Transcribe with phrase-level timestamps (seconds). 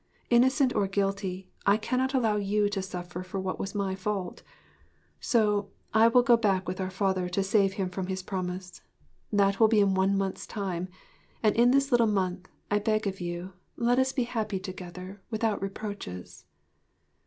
[0.31, 4.45] Innocent or guilty, I cannot allow you to suffer for what was my fault; and
[5.19, 8.81] so I will go back with our father to save him from his promise.
[9.31, 10.87] That will be in a month's time,
[11.43, 15.61] and in this little month, I beg of you, let us be happy together without
[15.61, 16.45] reproaches.'